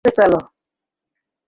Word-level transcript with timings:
ওকে, 0.01 0.11
চলো। 0.17 0.39